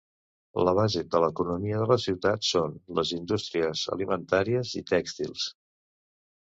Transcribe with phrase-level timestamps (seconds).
[0.67, 5.49] La base de l'economia de la ciutat són les indústries alimentàries i tèxtils.